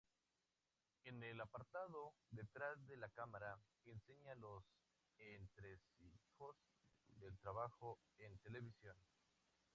[1.03, 3.55] En el apartado "Detrás de la cámara"
[3.85, 4.63] enseña los
[5.19, 6.57] entresijos
[7.19, 8.97] del trabajo en televisión.